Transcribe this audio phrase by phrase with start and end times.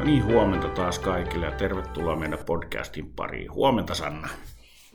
[0.00, 3.52] No niin, huomenta taas kaikille ja tervetuloa meidän podcastin pariin.
[3.52, 4.28] Huomenta Sanna.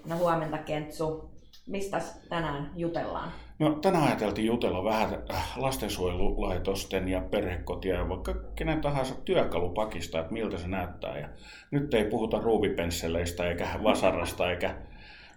[0.06, 1.32] No huomenta Kentsu.
[1.68, 3.32] Mistä tänään jutellaan?
[3.60, 10.34] No tänään ajateltiin jutella vähän äh, lastensuojelulaitosten ja perhekotia ja vaikka kenen tahansa työkalupakista, että
[10.34, 11.20] miltä se näyttää.
[11.20, 11.30] Ja
[11.72, 14.76] nyt ei puhuta ruuvipensseleistä eikä vasarasta eikä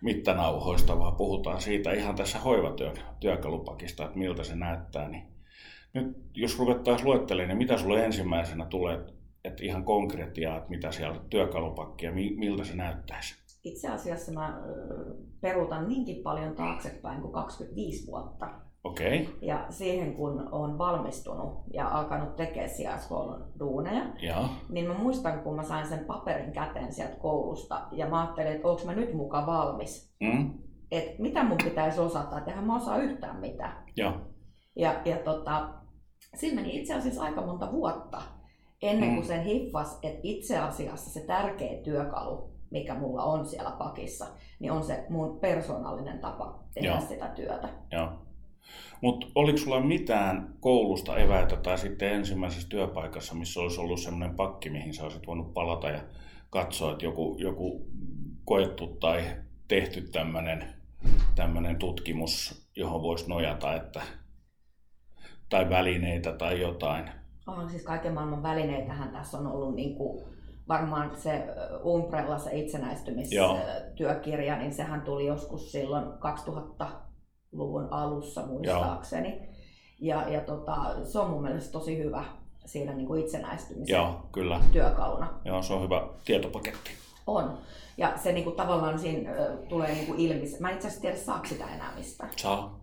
[0.03, 5.09] mittanauhoista, vaan puhutaan siitä ihan tässä hoivatyön työkalupakista, että miltä se näyttää.
[5.09, 5.27] Niin
[5.95, 11.21] nyt jos ruvettaisiin luettelemaan, niin mitä sulle ensimmäisenä tulee, että ihan konkretiaa, että mitä siellä
[11.31, 13.35] työkalupakkia, miltä se näyttäisi?
[13.65, 14.63] Itse asiassa mä
[15.41, 18.51] peruutan niinkin paljon taaksepäin kuin 25 vuotta.
[18.85, 19.23] Okei.
[19.23, 19.35] Okay.
[19.43, 24.49] Ja siihen kun on valmistunut ja alkanut tekemään sijaishuollon duuneja, ja.
[24.69, 28.69] niin mä muistan, kun mä sain sen paperin käteen sieltä koulusta ja mä ajattelin, että
[28.69, 30.17] onko mä nyt mukaan valmis.
[30.21, 30.51] Mm.
[30.91, 33.85] Että mitä mun pitäisi osata, että eihän mä osaa yhtään mitään.
[33.97, 34.21] Ja,
[34.77, 35.69] ja, ja tota,
[36.35, 38.23] siinä meni itse asiassa aika monta vuotta
[38.83, 39.29] ennen kuin mm.
[39.29, 44.27] sen hiffas, että itse asiassa se tärkeä työkalu, mikä mulla on siellä pakissa,
[44.59, 47.01] niin on se mun persoonallinen tapa tehdä Joo.
[47.01, 47.69] sitä työtä.
[47.93, 48.09] Joo.
[49.01, 54.71] Mutta oliko sulla mitään koulusta eväitä tai sitten ensimmäisessä työpaikassa, missä olisi ollut sellainen pakki,
[54.71, 56.01] mihin sä olisit voinut palata ja
[56.51, 57.87] katsoa, että joku, joku
[58.45, 59.25] koettu tai
[59.69, 60.01] tehty
[61.35, 64.03] tämmöinen tutkimus, johon voisi nojata, että,
[65.49, 67.18] tai välineitä tai jotain?
[67.49, 70.25] Oh, siis kaiken maailman välineitähän tässä on ollut niin kuin
[70.69, 71.47] varmaan se
[71.85, 79.29] Umbrella, se itsenäistymistyökirja, niin sehän tuli joskus silloin 2000-luvun alussa muistaakseni.
[79.29, 79.49] Joo.
[80.01, 80.75] Ja, ja tota,
[81.05, 82.25] se on mun mielestä tosi hyvä
[82.67, 84.61] siinä niin kuin itsenäistymisen Joo, kyllä.
[84.73, 85.41] työkaluna.
[85.45, 86.91] Joo, se on hyvä tietopaketti.
[87.27, 87.59] On.
[87.97, 89.31] Ja se niin kuin, tavallaan siinä
[89.69, 90.45] tulee niin kuin ilmi.
[90.61, 92.29] Mä en itse asiassa tiedä, saako sitä enää mistä.
[92.37, 92.81] Saa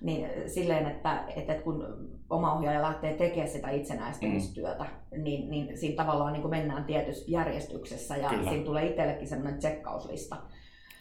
[0.00, 1.86] niin silleen, että, että kun
[2.30, 5.22] oma ohjaaja lähtee tekemään sitä itsenäistymistyötä, mm.
[5.22, 8.50] niin, niin siinä tavallaan niin mennään tietyssä järjestyksessä ja Kyllä.
[8.50, 10.36] siinä tulee itsellekin semmoinen tsekkauslista.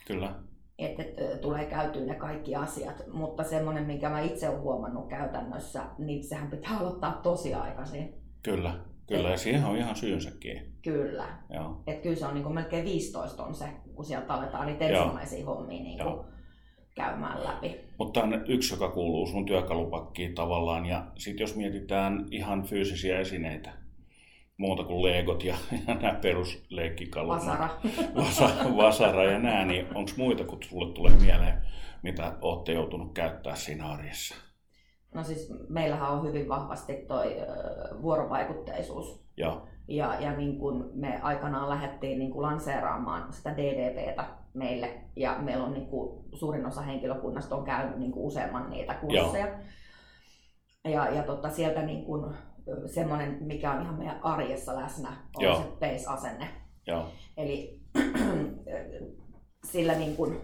[0.08, 0.34] Kyllä.
[0.78, 1.04] Että,
[1.42, 6.50] tulee käytyä ne kaikki asiat, mutta semmoinen, minkä mä itse olen huomannut käytännössä, niin sehän
[6.50, 8.14] pitää aloittaa tosi aikaisin.
[8.44, 10.72] Kyllä, kyllä, ja siihen on ihan syynsäkin.
[10.84, 11.28] Kyllä.
[11.50, 11.82] Joo.
[11.88, 13.66] Että kyllä se on niin kuin melkein 15 on se,
[13.96, 16.37] kun sieltä aletaan niitä ensimmäisiä hommia niin kuin
[16.98, 17.80] käymään läpi.
[17.98, 20.86] Mutta tämä on yksi, joka kuuluu sun työkalupakkiin tavallaan.
[20.86, 23.74] Ja sitten jos mietitään ihan fyysisiä esineitä,
[24.58, 25.56] muuta kuin legot ja,
[25.88, 27.36] ja nämä perusleikkikalut.
[27.36, 27.70] Vasara.
[28.16, 31.62] Vasa, vasara ja nämä, niin onko muita, kun sulle tulee mieleen,
[32.04, 34.36] mitä olette joutunut käyttää siinä arjessa?
[35.14, 37.24] No siis meillähän on hyvin vahvasti tuo
[38.02, 39.24] vuorovaikutteisuus.
[39.38, 39.68] Joo.
[39.88, 45.66] Ja, ja niin kun me aikanaan lähdettiin niin kuin lanseeraamaan sitä DDPtä meille, ja meillä
[45.66, 49.48] on niin kuin, suurin osa henkilökunnasta on käynyt niin useamman niitä kursseja.
[49.48, 49.58] Joo.
[50.94, 52.36] Ja, ja tota, sieltä niin kuin,
[52.86, 55.56] semmoinen, mikä on ihan meidän arjessa läsnä, on Joo.
[55.56, 56.48] se pace-asenne.
[56.88, 57.06] Joo.
[57.38, 57.82] Eli
[59.72, 60.42] sillä niin kuin,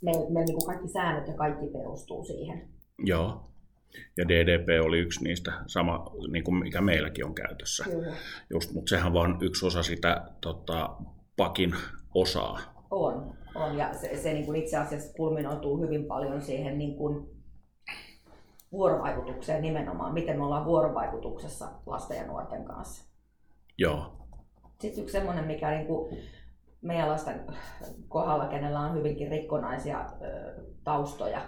[0.00, 2.68] meillä me, niin kaikki säännöt ja kaikki perustuu siihen.
[2.98, 3.50] Joo.
[4.16, 7.84] Ja DDP oli yksi niistä, sama niin kuin mikä meilläkin on käytössä.
[7.84, 8.12] Kyllä.
[8.50, 10.96] Just, mutta sehän vaan yksi osa sitä tota,
[11.36, 11.74] pakin
[12.14, 12.58] osaa.
[12.90, 13.78] On, on.
[13.78, 17.38] ja se, se niin kuin itse asiassa kulminoituu hyvin paljon siihen niin kuin
[18.72, 23.08] vuorovaikutukseen nimenomaan, miten me ollaan vuorovaikutuksessa lasten ja nuorten kanssa.
[23.78, 24.12] Joo.
[24.80, 26.18] Sitten yksi semmoinen, mikä niin kuin
[26.80, 27.46] meidän lasten
[28.08, 30.54] kohdalla, kenellä on hyvinkin rikkonaisia ö,
[30.84, 31.40] taustoja,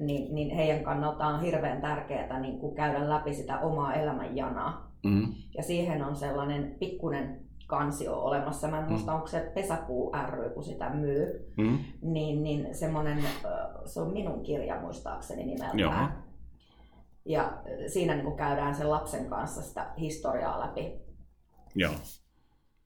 [0.00, 4.92] niin, niin heidän kannaltaan on hirveän tärkeää niin kuin käydä läpi sitä omaa elämänjanaa.
[5.04, 5.34] Mm.
[5.56, 8.68] Ja siihen on sellainen pikkunen kansio olemassa.
[8.68, 8.90] Mä en mm.
[8.90, 11.52] muista, onko se Pesäpuu ry, kun sitä myy.
[11.56, 11.78] Mm.
[12.02, 13.24] Niin, niin semmoinen,
[13.84, 15.78] se on minun kirja muistaakseni nimeltään.
[15.78, 15.92] Joo.
[17.24, 17.52] Ja
[17.86, 21.00] siinä niin kuin käydään sen lapsen kanssa sitä historiaa läpi.
[21.74, 21.92] Joo.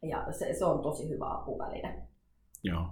[0.02, 2.02] Ja se, se on tosi hyvä apuväline.
[2.64, 2.86] Joo.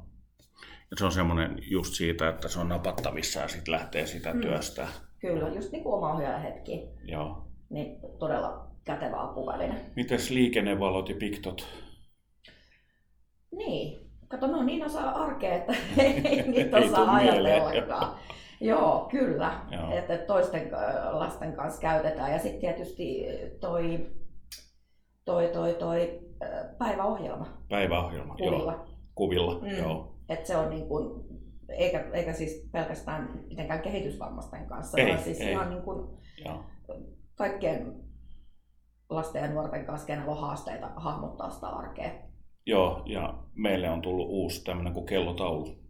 [0.91, 4.41] Ja se on semmoinen just siitä, että se on napattavissa ja sitten lähtee sitä mm.
[4.41, 4.89] työstä.
[5.19, 6.89] Kyllä, just niin kuin oma hetki.
[7.05, 7.47] Joo.
[7.71, 9.91] Niin todella kätevä apuväline.
[9.97, 11.67] Mites liikennevalot ja piktot?
[13.57, 18.19] Niin, kato, ne on niin osa arkea, että ei niitä osaa ajatellakaan.
[18.61, 19.61] Joo, kyllä.
[19.71, 19.93] Joo.
[19.93, 20.71] Että toisten
[21.11, 22.33] lasten kanssa käytetään.
[22.33, 23.27] Ja sitten tietysti
[23.61, 24.07] toi,
[25.25, 26.21] toi, toi, toi
[26.79, 27.47] päiväohjelma.
[27.69, 28.73] Päiväohjelma, Kuvilla.
[28.73, 28.87] joo.
[29.15, 29.79] Kuvilla, mm.
[29.79, 30.10] joo.
[30.31, 31.25] Että se on niin kuin,
[31.69, 35.53] eikä, eikä siis pelkästään mitenkään kehitysvammaisten kanssa, ei, vaan siis ei.
[35.53, 36.09] ihan niin kuin
[37.35, 37.95] kaikkien
[39.11, 42.11] lasten ja nuorten kanssa, kenellä on haasteita hahmottaa sitä arkea.
[42.67, 45.81] Joo, ja meille on tullut uusi tämmöinen kuin kellotaulu.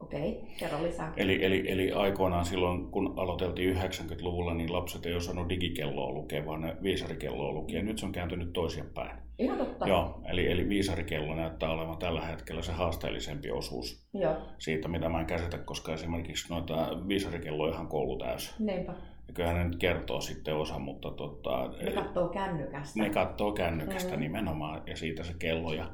[0.00, 1.12] Okei, okay, kerro lisää.
[1.16, 6.60] Eli, eli, eli aikoinaan silloin, kun aloiteltiin 90-luvulla, niin lapset ei osannut digikelloa lukea, vaan
[6.60, 7.82] ne viisarikelloa lukea.
[7.82, 9.27] Nyt se on kääntynyt toisinpäin.
[9.38, 9.88] Ihan totta.
[9.88, 14.36] Joo, eli, eli viisarikello näyttää olevan tällä hetkellä se haasteellisempi osuus Joo.
[14.58, 18.54] siitä, mitä mä en käsitä, koska esimerkiksi noita viisarikelloja ihan koulutäys.
[18.58, 18.92] Niinpä.
[19.28, 23.02] Ja kyllähän ne nyt kertoo sitten osa, mutta tota, Ne katsoo kännykästä.
[23.02, 24.20] ne katsoo kännykästä Mm.
[24.20, 25.72] nimenomaan ja siitä se kello.
[25.74, 25.90] Ja,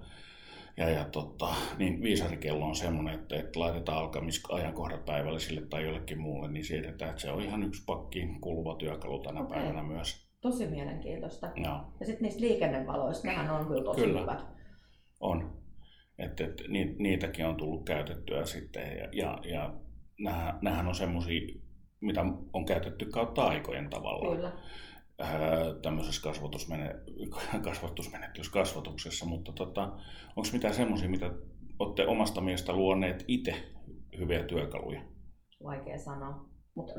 [0.77, 1.49] ja, ja tota,
[1.79, 7.23] niin viisarikello on semmoinen, että, että laitetaan alkamisajankohdat päivällisille tai jollekin muulle, niin siirretään, että
[7.23, 9.59] se on ihan yksi pakkiin kuuluva työkalu tänä Okei.
[9.59, 10.24] päivänä myös.
[10.45, 11.51] Tosi mielenkiintoista.
[11.57, 11.81] Joo.
[12.01, 14.21] Ja sitten niistä liikennevaloista, nehän on kyllä tosi Kyllä.
[14.21, 14.45] hyvät.
[15.21, 15.63] On.
[16.19, 19.75] Että et, ni, niitäkin on tullut käytettyä sitten ja, ja, ja
[20.19, 21.61] nämähän, nämähän on semmoisia,
[22.01, 24.53] mitä on käytetty kautta aikojen tavallaan Kyllä.
[25.19, 25.41] ää,
[25.83, 26.95] tämmöisessä kasvatusmene,
[28.53, 29.83] kasvatuksessa, mutta tota,
[30.37, 31.31] onko mitään semmoisia, mitä
[31.79, 33.55] olette omasta mielestä luoneet itse
[34.19, 35.03] hyviä työkaluja?
[35.63, 36.54] Vaikea sanoa.
[36.75, 36.93] Mutta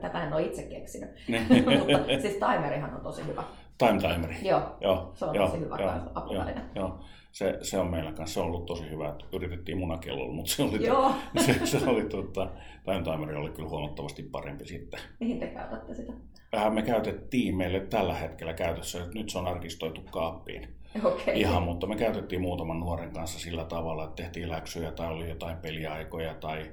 [0.00, 1.10] tätä en ole itse keksinyt.
[1.28, 1.46] Niin.
[1.98, 3.44] Mutta siis timerihan on tosi hyvä.
[3.78, 4.36] Time timeri.
[4.42, 6.62] Joo, Joo, se on joo, tosi hyvä joo, apuväline.
[6.74, 7.00] Joo, joo.
[7.32, 9.08] Se, se on meillä kanssa, se on ollut tosi hyvä.
[9.08, 11.14] että Yritettiin munakellolla, mutta se oli, Joo.
[11.46, 12.50] se, se oli tota,
[12.84, 15.00] time timeri oli kyllä huomattavasti parempi sitten.
[15.20, 16.12] Mihin te käytätte sitä?
[16.56, 20.68] Äh, me käytettiin meille tällä hetkellä käytössä, että nyt se on arkistoitu kaappiin.
[21.04, 21.40] Okei.
[21.40, 25.56] Ihan, mutta me käytettiin muutaman nuoren kanssa sillä tavalla, että tehtiin läksyjä tai oli jotain
[25.56, 26.70] peliaikoja tai,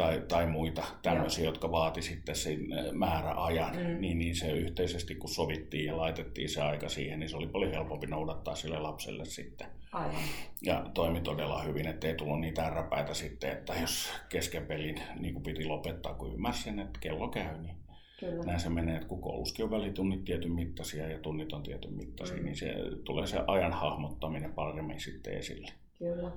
[0.00, 3.76] tai, tai muita tämmöisiä, jotka vaati sitten sen äh, määräajan.
[3.76, 4.00] Mm.
[4.00, 7.72] Niin, niin se yhteisesti kun sovittiin ja laitettiin se aika siihen, niin se oli paljon
[7.72, 9.66] helpompi noudattaa sille lapselle sitten.
[9.92, 10.22] Aivan.
[10.62, 15.42] Ja toimi todella hyvin, ettei tullut niitä ärräpäitä sitten, että jos kesken pelin niin kuin
[15.42, 17.76] piti lopettaa, kun ymmärsi sen, että kello käy, niin
[18.20, 18.42] Kyllä.
[18.44, 22.36] näin se menee, että kun koulussakin on välitunnit tietyn mittaisia ja tunnit on tietyn mittaisia,
[22.36, 22.44] Mm.
[22.44, 22.74] niin se
[23.04, 25.68] tulee se ajan hahmottaminen paremmin sitten esille.
[25.98, 26.30] Kyllä.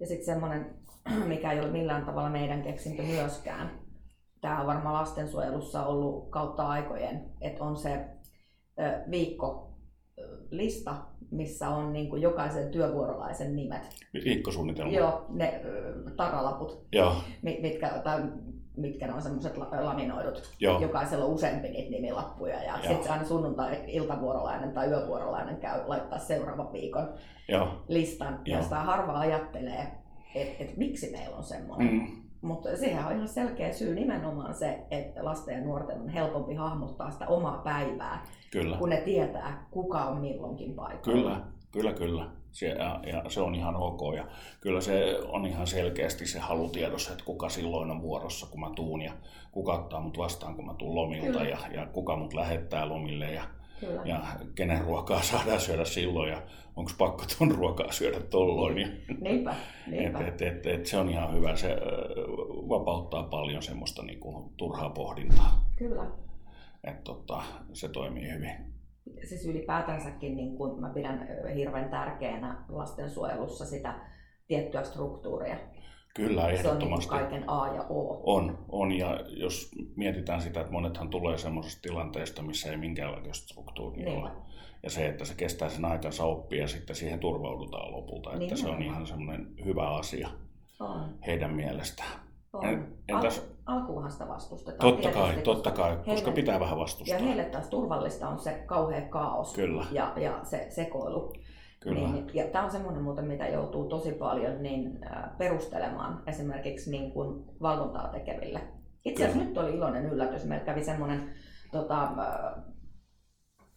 [0.00, 0.74] Ja sitten semmoinen,
[1.26, 3.70] mikä ei ole millään tavalla meidän keksintö myöskään.
[4.40, 8.04] Tämä on varmaan lastensuojelussa ollut kautta aikojen, että on se
[9.10, 9.66] viikko
[10.50, 10.96] lista,
[11.30, 13.82] missä on niin kuin jokaisen työvuorolaisen nimet.
[14.24, 14.92] Viikkosuunnitelma.
[14.92, 18.22] Joo, ne ö, takalaput, Joo, mi- mitkä, tai
[18.76, 20.42] mitkä ne on semmoiset laminoidut.
[20.60, 26.72] joo, Jokaisella on useampi niitä nimilappuja ja sitten aina sunnuntai-iltavuorolainen tai yövuorolainen käy laittaa seuraavan
[26.72, 27.08] viikon
[27.48, 27.68] joo.
[27.88, 28.56] listan, Joo.
[28.58, 29.86] ja sitä harva ajattelee,
[30.34, 31.92] että et miksi meillä on semmoinen.
[31.92, 32.00] Mm.
[32.00, 36.54] Mm, Mutta siihen on ihan selkeä syy nimenomaan se, että lasten ja nuorten on helpompi
[36.54, 41.00] hahmottaa sitä omaa päivää, kyllä, kun ne tietää, kuka on milloinkin paikalla.
[41.20, 41.40] kyllä,
[41.72, 42.30] kyllä, kyllä.
[42.52, 44.00] Se, ja, ja se on ihan ok.
[44.16, 44.26] Ja
[44.60, 49.02] kyllä se on ihan selkeästi se halutiedossa, että kuka silloin on vuorossa, kun mä tuun
[49.02, 49.12] ja
[49.52, 51.50] kuka ottaa mut vastaan, kun mä tuun lomilta Kyllä.
[51.50, 53.44] ja, ja kuka mut lähettää lomille ja,
[53.80, 54.02] Kyllä.
[54.04, 54.20] ja
[54.54, 56.42] kenen ruokaa saadaan syödä silloin ja
[56.76, 58.78] onko pakko ton ruokaa syödä tolloin.
[58.78, 58.88] Ja,
[59.20, 59.54] Niinpä,
[59.86, 60.18] niinpä.
[60.18, 61.76] et, et, et, et, se on ihan hyvä, se
[62.68, 65.64] vapauttaa paljon semmoista niinku, turhaa pohdintaa.
[65.76, 66.06] Kyllä.
[66.84, 67.42] Et, tota,
[67.72, 68.75] se toimii hyvin.
[69.24, 73.94] Siis ylipäätänsäkin niin kun mä pidän hirveän tärkeänä lastensuojelussa sitä
[74.46, 75.56] tiettyä struktuuria.
[76.16, 77.08] Kyllä, Se on niin ehdottomasti.
[77.10, 78.20] kaiken A ja O.
[78.36, 84.04] On, on, ja jos mietitään sitä, että monethan tulee semmoisesta tilanteesta, missä ei minkäänlaista struktuuria
[84.04, 84.20] Niinpä.
[84.28, 84.30] ole.
[84.82, 88.68] Ja se, että se kestää sen aikansa oppia ja sitten siihen turvaudutaan lopulta, että se
[88.68, 90.28] on ihan semmoinen hyvä asia
[90.80, 91.14] On.
[91.26, 92.25] heidän mielestään.
[92.58, 92.86] On.
[93.12, 94.92] Entäs- Al- alkuunhan sitä vastustetaan.
[94.92, 97.18] Totta kai, tietysti, totta koska kai, koska heille- pitää vähän Ja vastustaa.
[97.18, 101.32] heille taas turvallista on se kauhea kaos Kyllä, ja, ja se sekoilu.
[101.80, 102.08] kyllä.
[102.08, 104.98] Niin, ja tämä on semmoinen muuten, mitä joutuu tosi paljon niin,
[105.38, 108.60] perustelemaan esimerkiksi niin kuin valvontaa tekeville.
[109.04, 110.44] Itse asiassa nyt oli iloinen yllätys.
[110.44, 111.32] Meillä kävi semmoinen
[111.72, 112.12] tota,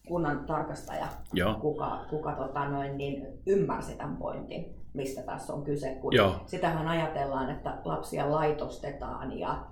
[0.08, 5.96] kunnan tarkastaja, Joo, kuka, kuka tota, noin, niin ymmärsi tämän pointin, mistä tässä on kyse.
[6.02, 9.66] Kun joo, sitähän ajatellaan, että lapsia laitostetaan ja,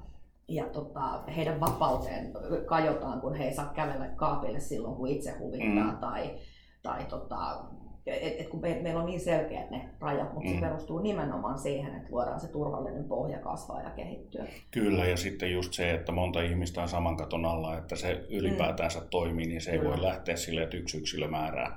[0.48, 2.34] ja tota, heidän vapauteen
[2.66, 5.92] kajotaan, kun he ei saa kävellä kaapille silloin, kun itse huvittaa.
[5.92, 5.98] Mm.
[5.98, 6.36] Tai,
[6.84, 7.66] tai tota,
[8.08, 10.56] et, et kun me, meillä on niin selkeät ne rajat, mutta mm.
[10.56, 10.60] Mm.
[10.60, 14.46] se perustuu nimenomaan siihen, että luodaan se turvallinen pohja kasvaa ja kehittyä.
[14.72, 15.06] kyllä.
[15.06, 19.46] Ja sitten just se, että monta ihmistä on saman katon alla, että se ylipäätänsä toimii,
[19.48, 19.92] niin se ei Kyllä.
[19.92, 21.76] voi lähteä sille, että yksi yksilö määrää.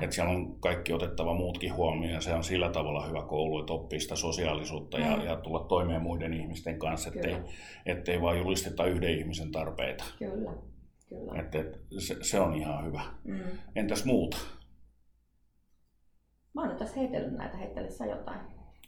[0.00, 3.72] Että siellä on kaikki otettava muutkin huomioon ja se on sillä tavalla hyvä koulu, että
[3.72, 5.22] oppii sitä sosiaalisuutta ja, Mm.
[5.24, 7.48] ja tulla toimeen muiden ihmisten kanssa, ettei, Kyllä.
[7.86, 10.04] ettei vaan julisteta yhden ihmisen tarpeita.
[10.18, 10.50] Kyllä.
[11.08, 11.40] Kyllä.
[11.40, 13.00] Et, et, se, se on ihan hyvä.
[13.24, 13.40] Mm.
[13.76, 14.36] Entäs muuta?
[16.54, 18.40] Mä oon nyt tässä heitellyt näitä, heittele sä jotain.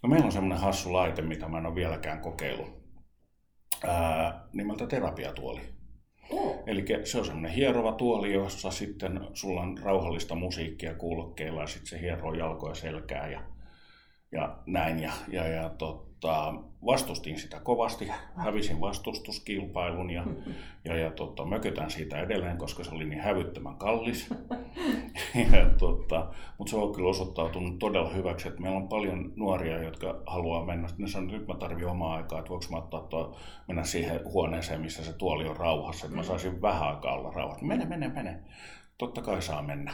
[0.03, 2.85] No meillä on semmoinen hassu laite, mitä mä en ole vieläkään kokeillut,
[3.87, 5.61] Ää, nimeltä terapiatuoli.
[6.31, 6.63] Oh.
[6.67, 11.87] Eli se on semmoinen hierova tuoli, jossa sitten sulla on rauhallista musiikkia kuulokkeilla ja sitten
[11.87, 13.43] se hieroo jalkoja selkää ja,
[14.33, 14.99] ja näin.
[15.03, 16.55] Ja, ja, ja tota, tota,
[16.87, 20.25] vastustin sitä kovasti, hävisin vastustuskilpailun ja,
[20.85, 24.31] ja, ja tota, mökötän siitä edelleen, koska se oli niin hävyttömän kallis.
[25.53, 26.27] ja, tota,
[26.59, 30.89] mutta se on kyllä osoittautunut todella hyväksi, että meillä on paljon nuoria, jotka haluaa mennä.
[30.99, 33.37] Ne sanoo, että nyt mä tarvitsen omaa aikaa, että voiko mä ottaa tuo,
[33.69, 37.67] mennä siihen huoneeseen, missä se tuoli on rauhassa, että mä saisin vähän aikaa olla rauhassa.
[37.67, 38.41] Mene, mene, mene.
[38.99, 39.93] Totta kai saa mennä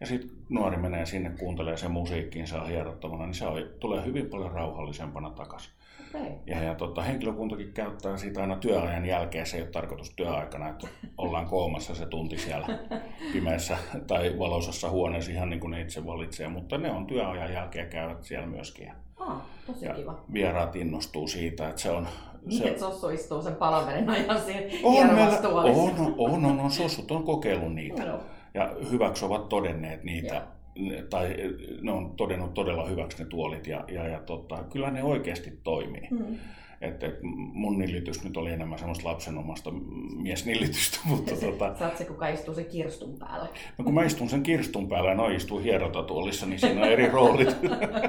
[0.00, 4.26] ja sitten nuori menee sinne, kuuntelee sen musiikkiin, saa hierottavana, niin se on, tulee hyvin
[4.26, 5.72] paljon rauhallisempana takaisin.
[6.14, 6.30] Okay.
[6.46, 10.88] Ja, ja tota, henkilökuntakin käyttää sitä aina työajan jälkeen, se ei ole tarkoitus työaikana, että
[11.18, 12.78] ollaan koomassa se tunti siellä
[13.32, 17.88] pimeässä tai valoisessa huoneessa ihan niin kuin ne itse valitsee, mutta ne on työajan jälkeen
[17.88, 18.92] käyvät siellä myöskin.
[19.16, 20.20] Ah, tosi ja kiva.
[20.32, 22.08] Vieraat innostuu siitä, että se on...
[22.48, 22.68] Se...
[22.68, 27.24] että Sossu istuu sen palaverin ajan siinä on, meillä, on, on, on, on, Sossut on
[27.24, 28.04] kokeillut niitä.
[28.04, 28.20] No
[28.58, 31.02] ja hyväksi ovat todenneet niitä, ja.
[31.10, 31.36] tai
[31.80, 36.08] ne on todennut todella hyväksi ne tuolit, ja, ja, ja tota, kyllä ne oikeasti toimii.
[36.10, 36.38] Mm.
[36.80, 37.18] Et, et
[37.52, 39.70] mun nillitys nyt oli enemmän semmoista lapsenomasta
[40.16, 40.98] miesnillitystä.
[41.10, 41.78] Mutta tota...
[41.78, 43.48] Sä oot se, kuka istuu sen kirstun päällä.
[43.78, 47.08] No kun mä istun sen kirstun päällä ja no istuu hierotatuolissa, niin siinä on eri
[47.16, 47.56] roolit.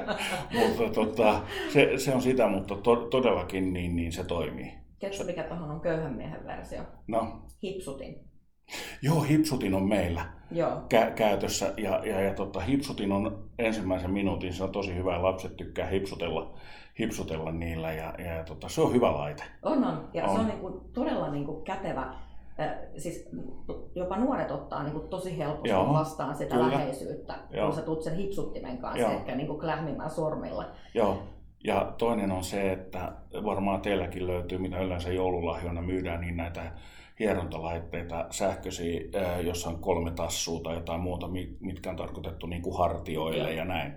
[0.60, 1.42] mutta tota,
[1.74, 4.74] se, se, on sitä, mutta to, todellakin niin, niin se toimii.
[5.00, 6.82] Tiedätkö mikä tuohon on köyhän miehen versio?
[7.08, 7.42] No.
[7.64, 8.29] Hipsutin.
[9.02, 10.72] Joo, hipsutin on meillä Joo.
[10.72, 15.58] Kä- käytössä ja, ja, ja tota, hipsutin on ensimmäisen minuutin, se on tosi hyvä, lapset
[15.58, 16.54] tykkää hipsutella,
[17.00, 19.44] hipsutella niillä ja, ja, tota, se on hyvä laite.
[19.64, 20.10] On, on.
[20.14, 20.36] ja on.
[20.36, 22.14] se on niin kuin, todella niin kuin kätevä.
[22.98, 23.30] Siis
[23.96, 26.72] jopa nuoret ottaa niin kuin tosi helposti Joo, vastaan sitä kyllä.
[26.72, 27.66] läheisyyttä, Joo.
[27.66, 29.12] kun sä tuut sen hipsuttimen kanssa, Joo.
[29.12, 30.66] ehkä niin kuin klähmimään sormilla.
[30.94, 31.24] Joo,
[31.64, 33.12] ja toinen on se, että
[33.46, 36.72] varmaan teilläkin löytyy, mitä yleensä joululahjoina myydään, niin näitä
[37.20, 39.02] hierontalaitteita, sähköisiä,
[39.44, 43.66] jossa on kolme tassua tai jotain muuta, mitkä on tarkoitettu niin kuin hartioille ja, ja
[43.66, 43.94] näin.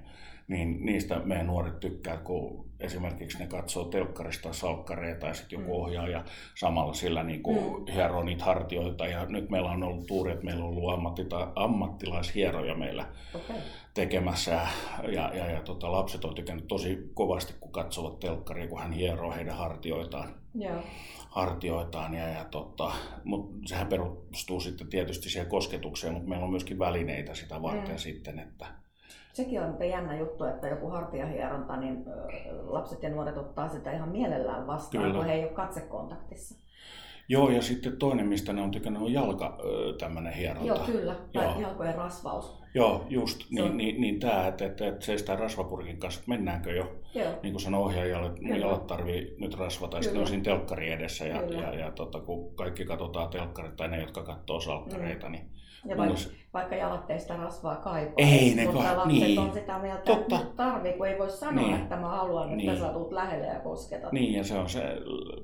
[0.49, 5.76] Niin niistä meidän nuoret tykkää, kun esimerkiksi ne katsoo telkkarista salkkareita tai sitten joku mm.
[5.76, 6.25] ohjaaja
[6.55, 7.93] samalla sillä niin kuin mm.
[7.93, 9.07] hieroo niitä hartioita.
[9.07, 13.57] Ja nyt meillä on ollut tuuri, että meillä on ollut ammattita, ammattilaishieroja meillä okay.
[13.95, 14.61] tekemässä.
[15.12, 19.33] Ja, ja, ja tota, lapset on tykännyt tosi kovasti, kun katsovat telkkaria, kun hän hieroo
[19.33, 20.41] heidän hartioitaan.
[20.54, 20.82] Joo
[21.32, 22.14] hartioitaan.
[22.14, 22.92] Ja, ja tota,
[23.25, 27.99] mutta sehän perustuu sitten tietysti siihen kosketukseen, mutta meillä on myöskin välineitä sitä varten mm.
[27.99, 28.66] sitten, että
[29.32, 32.04] Sekin on jännä juttu, että joku hartiahieronta, niin
[32.62, 35.16] lapset ja nuoret ottaa sitä ihan mielellään vastaan, Kyllä.
[35.16, 36.54] kun he ei ole katsekontaktissa.
[37.29, 39.59] Joo, ja sitten toinen, mistä ne on tykännyt, on jalka
[39.99, 40.69] tämmöinen hieronta.
[40.69, 41.17] Joo, kyllä.
[41.33, 41.61] Tai Joo.
[41.61, 42.62] jalkojen rasvaus.
[42.75, 43.41] Joo, just.
[43.50, 43.76] Niin, on...
[43.76, 46.97] niin, niin tämä, että, että, että seistään rasvapurkin kanssa, että mennäänkö jo.
[47.14, 47.29] Joo.
[47.43, 49.97] Niin kuin sanoi ohjaajalle, että mun jalat tarvii nyt rasvata.
[49.97, 51.26] Ja sitten on siinä telkkari edessä.
[51.26, 55.33] Ja, ja, ja tota, kun kaikki katsotaan telkkarit, tai ne, jotka katsoo salkkareita, mm.
[55.33, 55.50] niin
[55.84, 56.36] ja vaikka, Mulla...
[56.54, 58.14] vaikka jalat ei sitä rasvaa kaipaa.
[58.16, 59.38] Ei ne Mutta lapset niin.
[59.38, 60.36] on sitä mieltä, Totta.
[60.36, 61.74] että tarvii, kun ei voi sanoa, niin.
[61.74, 62.70] että mä haluan, niin.
[62.70, 64.12] että sä tulet lähelle ja kosketat.
[64.12, 64.82] Niin, ja se on se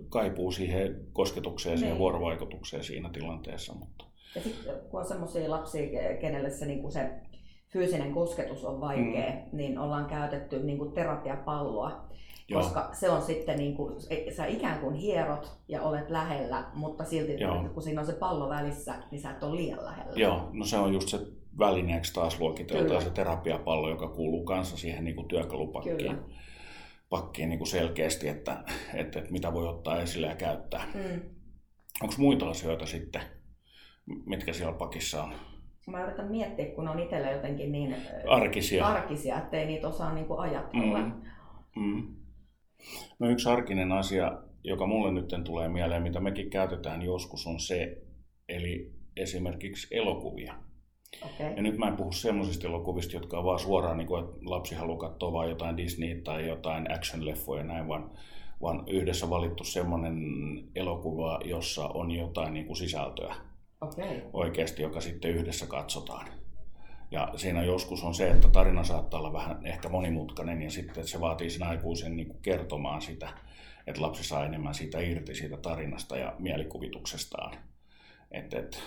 [0.09, 1.99] kaipuu siihen kosketukseen ja niin.
[1.99, 3.75] vuorovaikutukseen siinä tilanteessa.
[3.75, 4.05] Mutta...
[4.35, 7.11] Ja sitten kun on sellaisia lapsia, kenelle se, niin kuin se
[7.69, 9.57] fyysinen kosketus on vaikea, mm.
[9.57, 12.09] niin ollaan käytetty niin kuin terapiapalloa
[12.49, 12.63] Joo.
[12.63, 13.95] koska se on sitten niin kuin,
[14.37, 17.65] sä ikään kuin hierot ja olet lähellä, mutta silti Joo.
[17.75, 20.13] kun siinä on se pallo välissä, niin sä et ole liian lähellä.
[20.17, 21.19] Joo, no se on just se
[21.59, 25.97] välineeksi taas luokiteltaan se terapiapallo, joka kuuluu kanssa siihen niin kuin työkalupakkiin.
[25.97, 26.19] Kyllä.
[27.09, 30.85] Pakkiin niin kuin selkeästi, että, että, että, mitä voi ottaa esille ja käyttää.
[30.95, 31.21] Mm.
[32.03, 33.23] Onko muita asioita sitten,
[34.27, 35.35] mitkä siellä pakissa on?
[35.91, 37.97] Mä yritän miettiä, kun on itsellä jotenkin niin
[38.29, 40.99] arkisia, arkisia ettei niitä osaa niin kuin ajatella.
[40.99, 41.13] Mm.
[41.77, 42.15] Mm.
[43.19, 48.03] No yksi arkinen asia, joka mulle nyt tulee mieleen, mitä mekin käytetään joskus, on se,
[48.49, 50.55] eli esimerkiksi elokuvia.
[51.23, 51.53] Okay.
[51.57, 54.75] Ja nyt mä en puhu semmoisista elokuvista, jotka on vaan suoraan, niin kuin, että lapsi
[54.75, 58.11] haluaa katsoa vain jotain Disney tai jotain action-leffoja näin, vaan,
[58.63, 60.19] vaan yhdessä valittu semmoinen
[60.75, 63.35] elokuva, jossa on jotain niin kuin sisältöä
[63.81, 64.21] okay.
[64.33, 66.29] oikeasti, joka sitten yhdessä katsotaan.
[67.11, 71.21] Ja siinä joskus on se, että tarina saattaa olla vähän ehkä monimutkainen ja sitten se
[71.21, 73.29] vaatii sen aikuisen niin kuin kertomaan sitä,
[73.87, 77.59] että lapsi saa enemmän siitä irti siitä tarinasta ja mielikuvituksestaan.
[78.31, 78.83] Että et,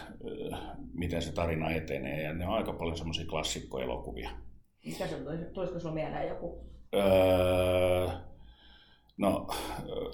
[0.93, 2.21] miten se tarina etenee.
[2.21, 4.29] Ja ne on aika paljon semmoisia klassikkoelokuvia.
[4.85, 5.15] Mikä se
[5.53, 6.65] tulisiko sinulla mieleen joku?
[6.93, 8.07] Öö,
[9.17, 9.47] no,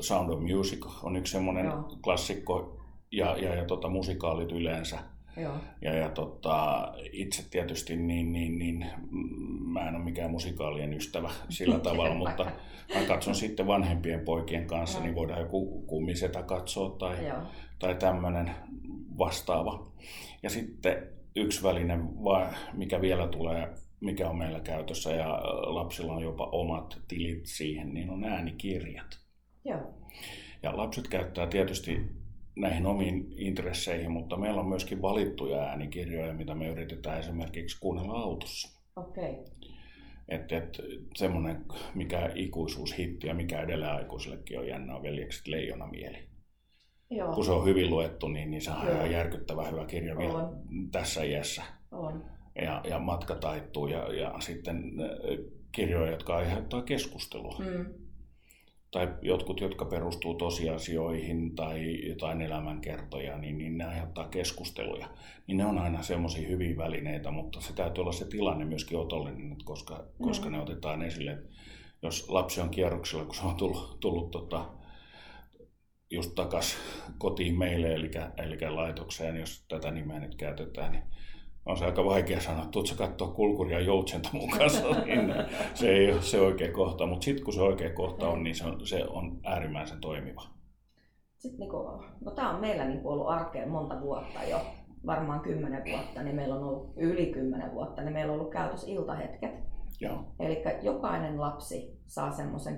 [0.01, 1.71] Sound of Music on yksi semmoinen
[2.03, 2.76] klassikko
[3.11, 4.99] ja, ja, ja tota, musikaalit yleensä–
[5.37, 5.57] Joo.
[5.81, 8.85] Ja, ja tota, itse tietysti niin, niin, niin,
[9.67, 12.51] mä en ole mikään musikaalien ystävä sillä tavalla, mutta
[12.95, 15.05] mä katson sitten vanhempien poikien kanssa, Joo.
[15.05, 17.17] niin voidaan joku kummisetä katsoa tai,
[17.79, 18.51] tai tämmöinen
[19.17, 19.91] vastaava.
[20.43, 21.99] Ja sitten yksi väline,
[22.73, 28.09] mikä vielä tulee mikä on meillä käytössä ja lapsilla on jopa omat tilit siihen, niin
[28.09, 29.19] on äänikirjat.
[29.65, 29.93] Joo.
[30.63, 31.99] Ja lapset käyttää tietysti
[32.57, 38.81] näihin omiin intresseihin, mutta meillä on myöskin valittuja äänikirjoja, mitä me yritetään esimerkiksi kuunnella autossa.
[38.95, 39.31] Okei.
[39.31, 39.45] Okay.
[40.29, 40.77] Että et,
[41.15, 46.17] semmoinen, mikä ikuisuushitti ja mikä edelleen aikuisillekin on jännä, on veljekset Leijonamieli.
[47.09, 47.33] Joo.
[47.33, 50.19] Kun se on hyvin luettu, niin, niin se on ihan järkyttävän hyvä kirja on.
[50.19, 50.49] vielä
[50.91, 51.63] tässä iässä.
[51.91, 52.25] On.
[52.61, 54.83] Ja, ja matka taittuu ja, ja sitten
[55.71, 57.55] kirjoja, jotka aiheuttaa keskustelua.
[57.59, 58.06] Mm
[58.91, 65.09] tai jotkut, jotka perustuu tosiasioihin tai jotain elämänkertoja, niin, niin ne aiheuttaa keskusteluja.
[65.47, 69.51] Niin ne on aina semmoisia hyviä välineitä, mutta se täytyy olla se tilanne myöskin otollinen,
[69.51, 70.23] että koska, mm.
[70.23, 71.37] koska ne otetaan esille.
[72.01, 74.65] Jos lapsi on kierroksella, kun se on tullut, tullut tota,
[76.11, 76.77] just takas
[77.17, 81.03] kotiin meille, eli, eli laitokseen, jos tätä nimeä nyt käytetään, niin
[81.67, 85.33] on se aika vaikea sanoa, että tuutko katsoa kulkuria joutsenta mun kanssa, niin
[85.73, 87.05] se ei ole se oikea kohta.
[87.05, 90.43] Mutta sitten kun se oikea kohta on, niin se on, se on äärimmäisen toimiva.
[91.37, 91.87] Sitten niin kuin,
[92.25, 94.61] no tämä on meillä niin ollut arkeen monta vuotta jo,
[95.05, 98.87] varmaan kymmenen vuotta, niin meillä on ollut yli kymmenen vuotta, niin meillä on ollut käytössä
[98.89, 99.51] iltahetket.
[100.39, 102.77] Eli jokainen lapsi saa semmoisen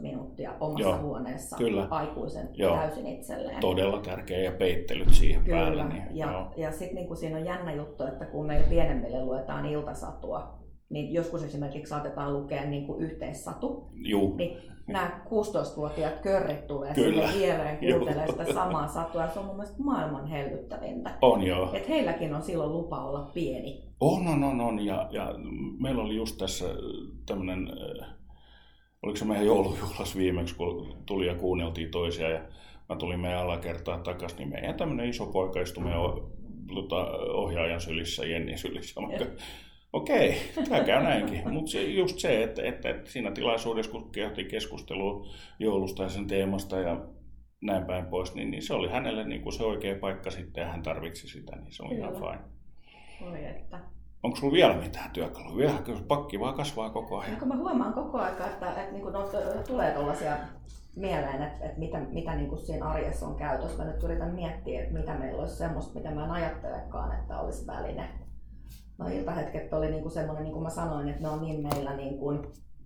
[0.00, 1.02] minuuttia omassa Joo.
[1.02, 1.86] huoneessa Kyllä.
[1.90, 2.76] aikuisen Joo.
[2.76, 3.60] täysin itselleen.
[3.60, 5.58] Todella tärkeä ja peittelyt siihen Kyllä.
[5.58, 5.84] päälle.
[5.88, 10.59] Niin, ja, ja sitten niin siinä on jännä juttu, että kun meillä pienemmille luetaan iltasatua,
[10.90, 14.36] niin joskus esimerkiksi saatetaan lukea niin kuin yhteissatu, Juu.
[14.36, 14.56] niin
[14.86, 17.28] nämä 16-vuotiaat körrit tulee Kyllä.
[17.28, 19.28] sinne viereen kuuntelemaan sitä samaa satua.
[19.28, 21.18] Se on mun mielestä maailman hellyttävintä.
[21.22, 21.70] On joo.
[21.74, 23.82] Et heilläkin on silloin lupa olla pieni.
[24.00, 24.84] On, on, on, on.
[24.86, 25.34] Ja, ja
[25.80, 26.64] meillä oli just tässä
[27.26, 28.08] tämmöinen, äh,
[29.02, 32.40] oliko se meidän joulujuhlas viimeksi, kun tuli ja kuunneltiin toisia ja
[32.88, 36.00] mä tulin meidän alakertaa takaisin, niin meidän tämmöinen iso poika istui meidän
[36.74, 36.96] tota,
[37.32, 39.00] ohjaajan sylissä, Jenni sylissä.
[39.92, 40.36] Okei,
[40.68, 41.52] tämä käy näinkin.
[41.52, 45.26] Mutta se, just se, että, että, että siinä tilaisuudessa, kun käytiin keskustelua
[45.58, 47.00] joulusta ja sen teemasta ja
[47.60, 50.68] näin päin pois, niin, niin se oli hänelle niin kuin se oikea paikka sitten ja
[50.68, 52.08] hän tarvitsi sitä, niin se on Kyllä.
[52.08, 53.30] ihan fine.
[53.30, 53.80] Oi että.
[54.22, 55.56] Onko sulla vielä mitään työkaluja?
[55.56, 57.32] Vielä pakki vaan kasvaa koko ajan.
[57.32, 59.14] Onko mä huomaan koko ajan, että, että, että niin kuin
[59.68, 60.36] tulee tuollaisia
[60.96, 63.84] mieleen, että, että mitä, mitä niin kuin siinä arjessa on käytössä.
[63.84, 67.66] Mä nyt yritän miettiä, että mitä meillä olisi semmoista, mitä mä en ajattelekaan, että olisi
[67.66, 68.08] väline
[69.00, 72.18] no iltahetket oli niinku semmoinen, niin kuin mä sanoin, että ne on niin meillä niin
[72.18, 72.38] kuin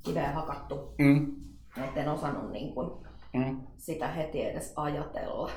[0.04, 1.36] kiveen hakattu, mm.
[1.84, 2.90] että en osannut niin kuin
[3.32, 3.60] mm.
[3.76, 5.50] sitä heti edes ajatella.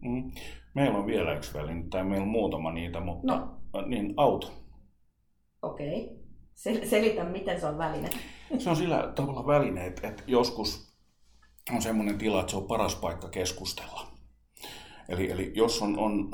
[0.00, 0.32] Mm.
[0.74, 3.36] Meillä on vielä yksi väline, tai meillä on muutama niitä, mutta
[3.72, 3.86] no.
[3.86, 4.50] niin auto.
[5.62, 6.04] Okei.
[6.04, 6.16] Okay.
[6.54, 8.10] Sel- selitä, miten se on väline.
[8.58, 10.94] Se on sillä tavalla väline, että, että joskus
[11.74, 14.06] on semmoinen tila, että se on paras paikka keskustella.
[15.08, 16.30] Eli, eli jos on, on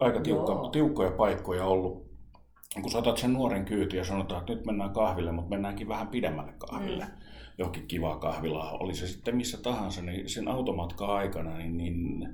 [0.00, 2.09] aika tiukka, tiukkoja paikkoja ollut
[2.74, 6.52] kun saatat sen nuoren kyyti ja sanotaan, että nyt mennään kahville, mutta mennäänkin vähän pidemmälle
[6.58, 7.10] kahville, mm.
[7.58, 12.28] johonkin kivaa kahvilaa, oli se sitten missä tahansa, niin sen automatka aikana niin, niin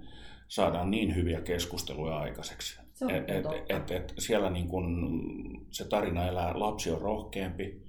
[0.49, 2.81] saadaan niin hyviä keskusteluja aikaiseksi.
[3.09, 7.86] et, et, et, et siellä niin kun se tarina elää, lapsi on rohkeampi,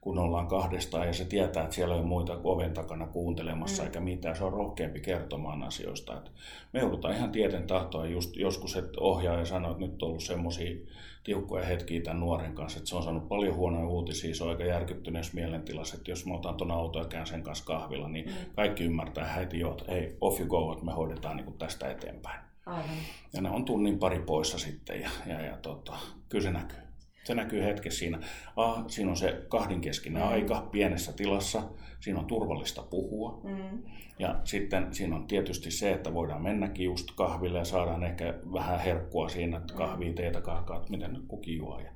[0.00, 3.86] kun ollaan kahdestaan ja se tietää, että siellä ei ole muita oven takana kuuntelemassa mm.
[3.86, 4.36] eikä mitään.
[4.36, 6.16] Se on rohkeampi kertomaan asioista.
[6.18, 6.32] Et
[6.72, 10.76] me joudutaan ihan tieten tahtoa just joskus, että ohjaaja sanoo, että nyt on ollut semmoisia
[11.24, 14.64] tiukkoja hetkiä tämän nuoren kanssa, että se on saanut paljon huonoja uutisia, se on aika
[14.64, 18.34] järkyttyneessä mielentilassa, että jos mä otan tuon auton ja käyn sen kanssa kahvilla, niin mm.
[18.56, 22.40] kaikki ymmärtää heti jo, että hei, off you go, että me hoidetaan niin tästä eteenpäin.
[22.66, 22.84] Aivan.
[23.32, 25.92] Ja ne on tunnin pari poissa sitten ja, ja, ja tota,
[26.28, 26.89] kyllä se näkyy.
[27.24, 28.18] Se näkyy hetkessä siinä.
[28.56, 30.28] Ah, siinä on se kahdinkeskinen mm.
[30.28, 31.62] aika pienessä tilassa,
[32.00, 33.40] siinä on turvallista puhua.
[33.44, 33.82] Mm.
[34.18, 38.80] Ja sitten siinä on tietysti se, että voidaan mennäkin just kahville ja saadaan ehkä vähän
[38.80, 41.78] herkkua siinä, että kahvia, teetä, kahkaa, miten kukin juo.
[41.78, 41.90] Ja,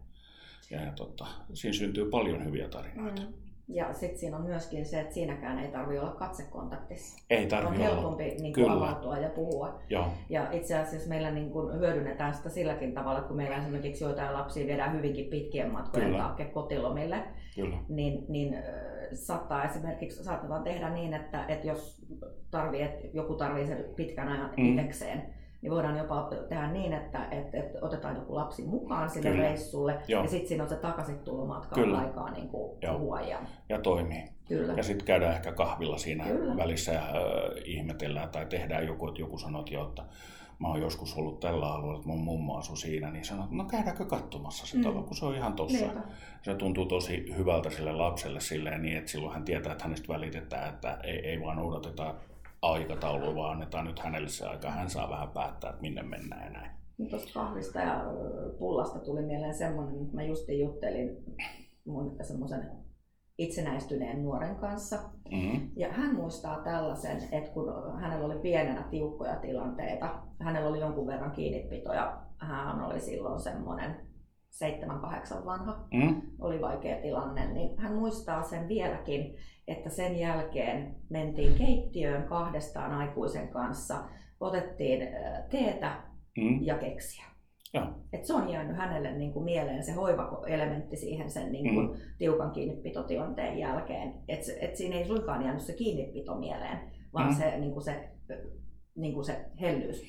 [0.70, 3.22] ja, ja tota, siinä syntyy paljon hyviä tarinoita.
[3.22, 3.43] Mm.
[3.68, 7.24] Ja sitten siinä on myöskin se, että siinäkään ei tarvitse olla katsekontaktissa.
[7.31, 9.81] Ei tarvitse On helpompi niin kuin avautua ja puhua.
[9.90, 10.07] Joo.
[10.29, 14.33] Ja itse asiassa meillä niin kuin hyödynnetään sitä silläkin tavalla, että kun meillä esimerkiksi joitain
[14.33, 17.22] lapsia viedään hyvinkin pitkien matkojen taakse kotilomille,
[17.55, 17.77] Kyllä.
[17.88, 18.57] niin, niin
[19.12, 22.07] saattaa esimerkiksi saatetaan tehdä niin, että, että jos
[22.50, 24.64] tarvii, että joku tarvii sen pitkän ajan mm.
[24.64, 25.22] itsekseen,
[25.64, 29.42] niin voidaan jopa tehdä niin, että, että, että otetaan joku lapsi mukaan sinne Kyllä.
[29.42, 30.22] reissulle Joo.
[30.22, 33.20] ja sitten siinä on se takaisin tulomatka aikaa niin kuin puhua.
[33.20, 33.38] Ja...
[33.68, 34.24] ja toimii.
[34.48, 34.72] Kyllä.
[34.72, 36.57] Ja sitten käydään ehkä kahvilla siinä Kyllä.
[36.57, 37.12] välissä ja äh,
[37.64, 40.03] ihmetellään tai tehdään joku, että joku sanoo, että
[40.59, 43.64] mä oon joskus ollut tällä alueella, että mun mummo asui siinä, niin sanoo, että no
[43.64, 44.83] käydäänkö katsomassa se mm.
[44.83, 45.79] talo, kun se on ihan tossa.
[45.79, 46.00] Niinpä.
[46.42, 50.74] Se tuntuu tosi hyvältä sille lapselle silleen niin, että silloin hän tietää, että hänestä välitetään,
[50.74, 52.14] että ei, ei vaan odoteta
[52.72, 56.50] aikataulua, vaan annetaan nyt hänelle se aika, hän saa vähän päättää, että minne mennään ja
[56.50, 56.70] näin.
[57.11, 58.05] Tuosta kahvista ja
[58.59, 61.16] pullasta tuli mieleen semmoinen, että mä justiin juttelin
[61.87, 62.70] mun semmoisen
[63.38, 64.96] itsenäistyneen nuoren kanssa.
[65.31, 65.70] Mm-hmm.
[65.77, 71.33] Ja hän muistaa tällaisen, että kun hänellä oli pienenä tiukkoja tilanteita, hänellä oli jonkun verran
[71.33, 74.13] kiinnipitoja, hän oli silloin semmoinen
[74.54, 76.22] 7-8 vanha, mm.
[76.40, 79.36] oli vaikea tilanne, niin hän muistaa sen vieläkin,
[79.68, 84.04] että sen jälkeen mentiin keittiöön kahdestaan aikuisen kanssa,
[84.40, 85.08] otettiin
[85.50, 86.02] teetä
[86.36, 86.58] mm.
[86.62, 87.24] ja keksiä.
[88.12, 91.96] Et se on jäänyt hänelle niin kuin mieleen se hoivaelementti siihen sen niin kuin mm.
[92.18, 94.14] tiukan kiinnipitotilanteen jälkeen.
[94.28, 96.78] Että et siinä ei suinkaan jäänyt se kiinnipito mieleen,
[97.14, 97.34] vaan mm.
[97.34, 98.08] se, niin kuin se,
[98.96, 100.02] niin kuin se hellyys.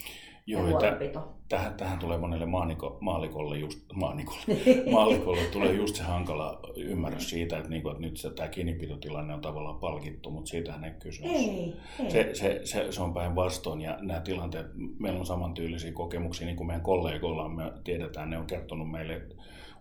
[0.47, 4.41] Joo, että tähän, tähän tulee monelle maaniko, maalikolle, just, maanikolle,
[4.91, 9.41] maalikolle tulee just se hankala ymmärrys siitä, että, niinku, että nyt se, tämä kiinnipitotilanne on
[9.41, 11.31] tavallaan palkittu, mutta siitähän ei kysymys.
[11.31, 11.49] Ei,
[11.99, 12.11] ei.
[12.11, 14.67] Se, se, se, se on päinvastoin ja nämä tilanteet,
[14.99, 19.21] meillä on samantyyllisiä kokemuksia, niin kuin meidän kollegoilla me tiedetään, ne on kertonut meille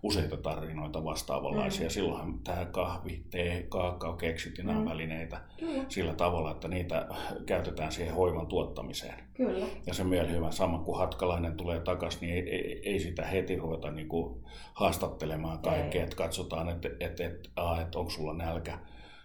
[0.05, 1.87] useita tarinoita vastaavanlaisia.
[1.87, 1.91] Mm.
[1.91, 4.89] Silloinhan tämä kahvi, tee, kaakao, keksit ja nämä mm.
[4.89, 5.85] välineitä Kyllä.
[5.89, 7.09] sillä tavalla, että niitä
[7.47, 9.25] käytetään siihen hoivan tuottamiseen.
[9.35, 9.67] Kyllä.
[9.87, 13.57] Ja se mieli hyvä sama, kun hatkalainen tulee takaisin, niin ei, ei, ei sitä heti
[13.57, 18.79] ruveta niin kuin haastattelemaan kaikkea, että katsotaan, että, että, että, että, että onko sulla nälkä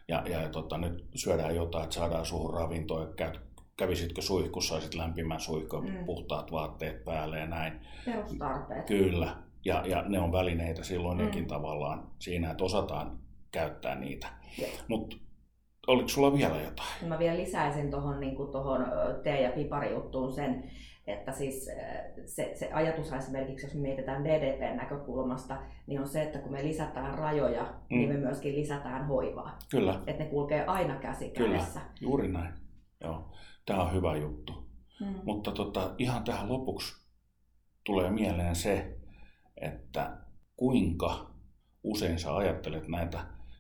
[0.08, 3.32] ja, ja, tota, nyt syödään jotain, että saadaan suhun ravintoa, että
[3.78, 6.06] kävisitkö suihkussa, saisit lämpimän suihkun, mm.
[6.06, 7.80] puhtaat vaatteet päälle ja näin.
[8.06, 8.86] Perustarpeet.
[8.86, 9.49] Kyllä.
[9.66, 11.24] Ja, ja ne on välineitä silloin mm.
[11.24, 13.20] nekin tavallaan siinä, että osataan
[13.52, 14.28] käyttää niitä.
[14.88, 15.18] Mutta
[15.88, 17.08] oliko sulla vielä jotain?
[17.08, 18.86] Mä vielä lisäisin tuohon niin tohon
[19.24, 20.72] tee- ja piparijuttuun sen,
[21.08, 21.70] että siis
[22.26, 27.18] se, se ajatus esimerkiksi, jos me mietitään DDP-näkökulmasta, niin on se, että kun me lisätään
[27.18, 27.98] rajoja, mm.
[27.98, 29.58] niin me myöskin lisätään hoivaa.
[29.72, 30.02] Kyllä.
[30.08, 31.80] Että ne kulkee aina käsi Kyllä, kädessä.
[32.02, 32.54] juuri näin.
[33.04, 33.32] Joo.
[33.66, 34.54] Tämä on hyvä juttu.
[35.02, 35.16] Mm.
[35.24, 37.10] Mutta tota, ihan tähän lopuksi
[37.86, 38.99] tulee mieleen se,
[39.62, 40.18] että
[40.56, 41.32] kuinka
[41.84, 43.20] usein sä ajattelet näitä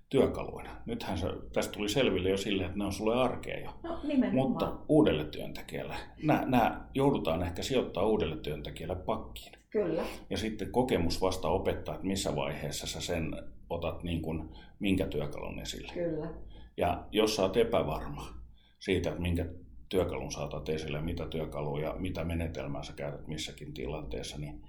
[0.09, 0.81] työkaluina.
[0.85, 3.79] Nythän se, tästä tuli selville jo sille, että ne on sulle arkea jo.
[3.83, 3.99] No,
[4.31, 9.51] Mutta uudelle työntekijälle, nämä, nämä joudutaan ehkä sijoittaa uudelle työntekijälle pakkiin.
[9.69, 10.03] Kyllä.
[10.29, 13.35] Ja sitten kokemus vasta opettaa, että missä vaiheessa sä sen
[13.69, 15.93] otat niin kuin, minkä työkalun esille.
[15.93, 16.29] Kyllä.
[16.77, 18.33] Ja jos sä oot epävarma
[18.79, 19.45] siitä, että minkä
[19.89, 24.61] työkalun saatat esille, mitä työkaluja, mitä menetelmää sä käytät missäkin tilanteessa, niin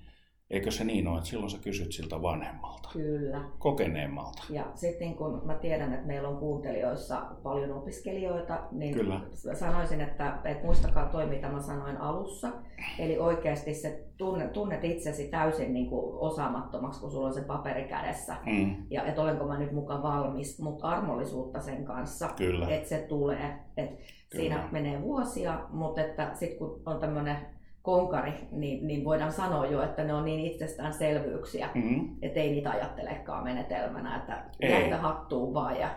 [0.51, 2.89] Eikö se niin ole, että silloin sä kysyt siltä vanhemmalta?
[2.93, 3.41] Kyllä.
[3.59, 4.43] Kokeneemmalta.
[4.51, 9.21] Ja sitten kun mä tiedän, että meillä on kuuntelijoissa paljon opiskelijoita, niin Kyllä.
[9.55, 12.53] sanoisin, että, että muistakaa toi, mitä mä sanoin alussa.
[12.99, 17.85] Eli oikeasti se tunnet, tunnet itsesi täysin niin kuin osaamattomaksi, kun sulla on se paperi
[17.85, 18.37] kädessä.
[18.47, 18.77] Mm.
[18.91, 22.69] Ja että olenko mä nyt mukaan valmis, mutta armollisuutta sen kanssa, Kyllä.
[22.69, 23.55] että se tulee.
[23.77, 24.03] Että
[24.37, 27.37] siinä menee vuosia, mutta että sitten kun on tämmöinen
[27.83, 32.17] konkari, niin, niin voidaan sanoa jo, että ne on niin itsestäänselvyyksiä, mm-hmm.
[32.23, 35.91] että ei niitä ajattelekaan menetelmänä, että jäitä hattuu vaan ja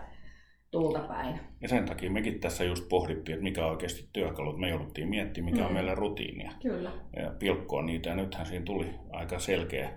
[0.71, 1.39] tulta päin.
[1.61, 4.59] Ja sen takia mekin tässä just pohdittiin, että mikä on oikeasti työkalut.
[4.59, 5.67] Me jouduttiin miettimään, mikä mm.
[5.67, 6.51] on meillä rutiinia.
[6.61, 6.91] Kyllä.
[7.15, 9.89] Ja pilkkoa niitä, ja nythän siinä tuli aika selkeä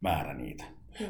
[0.00, 0.64] määrä niitä.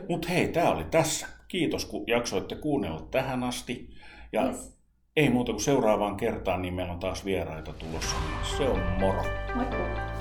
[0.08, 1.26] Mutta hei, tämä oli tässä.
[1.48, 3.90] Kiitos, kun jaksoitte kuunnella tähän asti.
[4.32, 4.78] Ja yes.
[5.16, 8.16] ei muuta kuin seuraavaan kertaan, niin meillä on taas vieraita tulossa.
[8.56, 9.22] Se on moro.
[9.54, 10.17] Moikka.